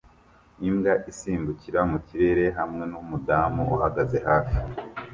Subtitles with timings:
[0.67, 4.59] Imbwa isimbukira mu kirere hamwe numudamu uhagaze hafi